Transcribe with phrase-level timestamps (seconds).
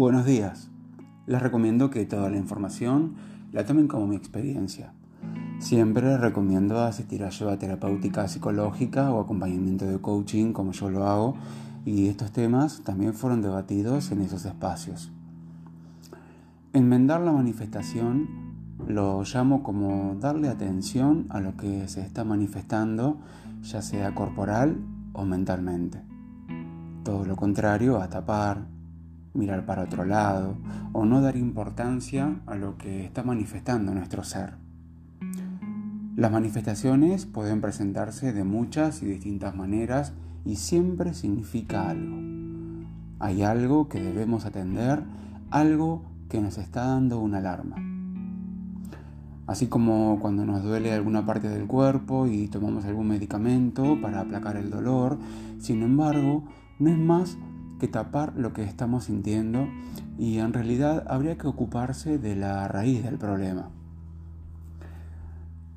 [0.00, 0.70] Buenos días.
[1.26, 3.16] Les recomiendo que toda la información
[3.52, 4.94] la tomen como mi experiencia.
[5.58, 11.34] Siempre recomiendo asistir a ayuda terapéutica psicológica o acompañamiento de coaching como yo lo hago
[11.84, 15.12] y estos temas también fueron debatidos en esos espacios.
[16.72, 18.26] Enmendar la manifestación
[18.88, 23.18] lo llamo como darle atención a lo que se está manifestando,
[23.60, 24.78] ya sea corporal
[25.12, 26.00] o mentalmente.
[27.04, 28.79] Todo lo contrario a tapar,
[29.34, 30.56] mirar para otro lado
[30.92, 34.54] o no dar importancia a lo que está manifestando nuestro ser.
[36.16, 40.12] Las manifestaciones pueden presentarse de muchas y distintas maneras
[40.44, 42.18] y siempre significa algo.
[43.20, 45.02] Hay algo que debemos atender,
[45.50, 47.76] algo que nos está dando una alarma.
[49.46, 54.56] Así como cuando nos duele alguna parte del cuerpo y tomamos algún medicamento para aplacar
[54.56, 55.18] el dolor,
[55.58, 56.44] sin embargo,
[56.78, 57.36] no es más
[57.80, 59.66] que tapar lo que estamos sintiendo
[60.16, 63.70] y en realidad habría que ocuparse de la raíz del problema.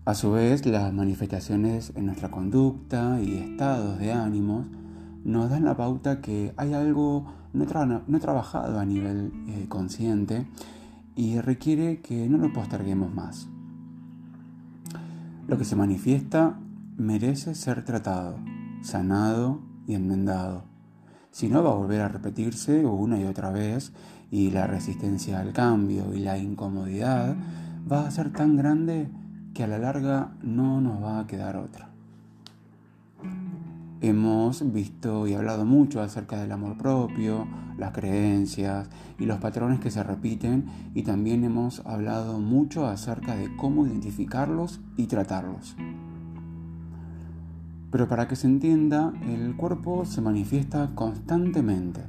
[0.05, 4.67] A su vez, las manifestaciones en nuestra conducta y estados de ánimos
[5.23, 7.65] nos dan la pauta que hay algo no,
[8.19, 10.45] trabajado a nivel eh, consciente
[11.15, 13.47] y requiere que no lo posterguemos más.
[15.47, 16.59] Lo que se manifiesta
[16.97, 18.37] merece ser tratado,
[18.81, 20.72] sanado y enmendado.
[21.33, 23.91] Si no, va a volver a repetirse una y otra vez
[24.29, 27.35] y la resistencia al cambio y la incomodidad
[27.91, 29.09] va a ser tan grande
[29.55, 31.89] que a la larga no nos va a quedar otra.
[33.99, 37.47] Hemos visto y hablado mucho acerca del amor propio,
[37.79, 38.87] las creencias
[39.17, 44.81] y los patrones que se repiten y también hemos hablado mucho acerca de cómo identificarlos
[44.97, 45.75] y tratarlos.
[47.93, 52.01] Pero para que se entienda, el cuerpo se manifiesta constantemente.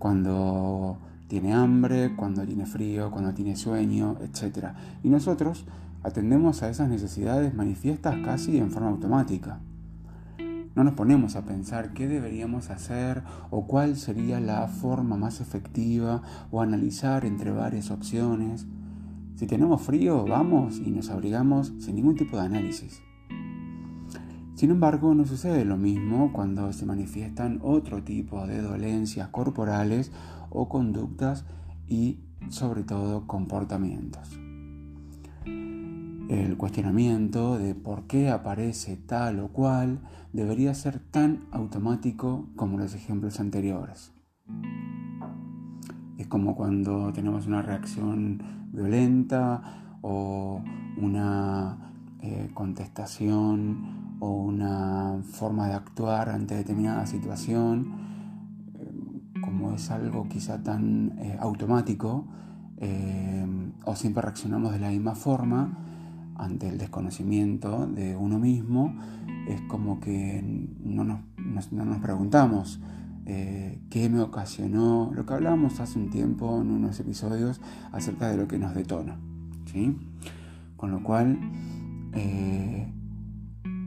[0.00, 0.98] Cuando
[1.28, 4.70] tiene hambre, cuando tiene frío, cuando tiene sueño, etc.
[5.04, 5.64] Y nosotros
[6.02, 9.60] atendemos a esas necesidades manifiestas casi en forma automática.
[10.74, 16.22] No nos ponemos a pensar qué deberíamos hacer o cuál sería la forma más efectiva
[16.50, 18.66] o analizar entre varias opciones.
[19.36, 23.06] Si tenemos frío, vamos y nos abrigamos sin ningún tipo de análisis.
[24.56, 30.10] Sin embargo, no sucede lo mismo cuando se manifiestan otro tipo de dolencias corporales
[30.48, 31.44] o conductas
[31.86, 34.40] y sobre todo comportamientos.
[35.44, 40.00] El cuestionamiento de por qué aparece tal o cual
[40.32, 44.14] debería ser tan automático como los ejemplos anteriores.
[46.16, 48.42] Es como cuando tenemos una reacción
[48.72, 50.62] violenta o
[50.96, 51.92] una
[52.22, 57.92] eh, contestación o una forma de actuar ante determinada situación,
[58.74, 62.26] eh, como es algo quizá tan eh, automático,
[62.78, 63.46] eh,
[63.84, 65.78] o siempre reaccionamos de la misma forma
[66.36, 68.94] ante el desconocimiento de uno mismo,
[69.48, 70.42] es como que
[70.82, 71.20] no nos,
[72.00, 72.80] preguntamos
[73.24, 77.60] qué me ocasionó, lo que hablábamos hace un tiempo en unos episodios
[77.90, 79.16] acerca de lo que nos detona.
[79.72, 79.96] ¿sí?
[80.76, 81.38] Con lo cual,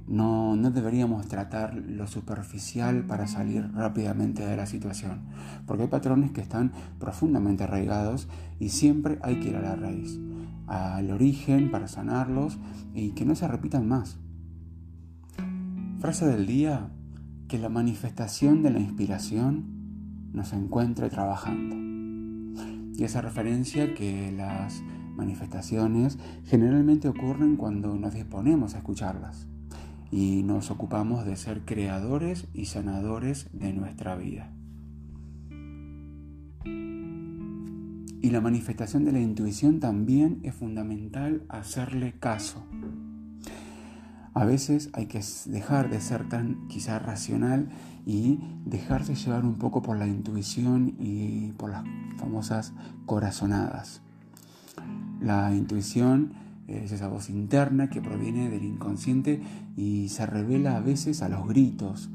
[0.10, 5.22] no, deberíamos tratar lo superficial para salir rápidamente de la situación,
[5.68, 8.28] porque hay patrones que están profundamente arraigados
[8.60, 10.20] y siempre hay que ir a la raíz,
[10.66, 12.58] al origen para sanarlos
[12.96, 14.18] y que no se repitan más.
[16.00, 16.90] Frase del día,
[17.48, 21.76] que la manifestación de la inspiración nos encuentre trabajando.
[22.98, 24.82] Y esa referencia que las
[25.16, 29.50] manifestaciones generalmente ocurren cuando nos disponemos a escucharlas
[30.12, 34.52] y nos ocupamos de ser creadores y sanadores de nuestra vida.
[38.22, 42.66] Y la manifestación de la intuición también es fundamental hacerle caso.
[44.34, 47.70] A veces hay que dejar de ser tan quizá racional
[48.06, 51.84] y dejarse llevar un poco por la intuición y por las
[52.18, 52.74] famosas
[53.06, 54.02] corazonadas.
[55.22, 56.34] La intuición
[56.70, 59.42] es esa voz interna que proviene del inconsciente
[59.76, 62.10] y se revela a veces a los gritos.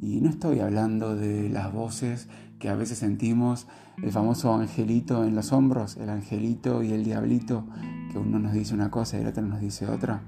[0.00, 2.28] Y no estoy hablando de las voces
[2.58, 3.66] que a veces sentimos,
[4.02, 7.66] el famoso angelito en los hombros, el angelito y el diablito,
[8.10, 10.22] que uno nos dice una cosa y el otro nos dice otra.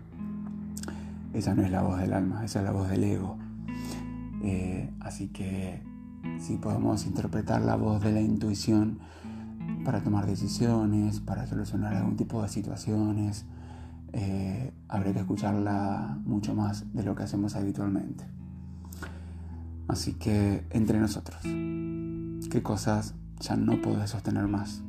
[1.34, 3.36] Esa no es la voz del alma, esa es la voz del ego.
[4.42, 5.82] Eh, así que
[6.38, 8.98] si podemos interpretar la voz de la intuición
[9.84, 13.44] para tomar decisiones, para solucionar algún tipo de situaciones,
[14.12, 18.24] eh, habría que escucharla mucho más de lo que hacemos habitualmente.
[19.88, 24.82] Así que entre nosotros, ¿qué cosas ya no podés sostener más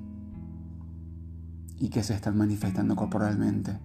[1.79, 3.77] y que se están manifestando corporalmente,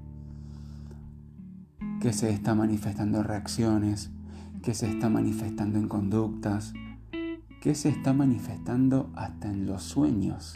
[2.00, 4.10] que se está manifestando en reacciones,
[4.62, 6.72] que se está manifestando en conductas,
[7.60, 10.54] que se está manifestando hasta en los sueños.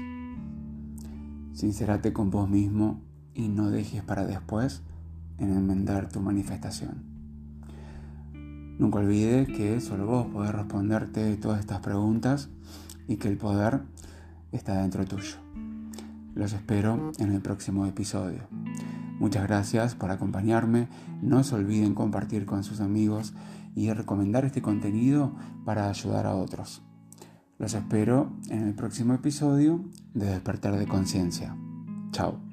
[1.52, 3.00] Sincerate con vos mismo
[3.36, 4.82] y no dejes para después
[5.38, 7.04] en enmendar tu manifestación.
[8.78, 12.48] Nunca olvides que solo vos podés responderte todas estas preguntas
[13.06, 13.82] y que el poder
[14.52, 15.36] está dentro tuyo.
[16.34, 18.42] Los espero en el próximo episodio.
[19.18, 20.88] Muchas gracias por acompañarme.
[21.22, 23.32] No se olviden compartir con sus amigos
[23.74, 25.34] y recomendar este contenido
[25.64, 26.82] para ayudar a otros.
[27.58, 29.82] Los espero en el próximo episodio
[30.12, 31.56] de Despertar de Conciencia.
[32.12, 32.45] Chao.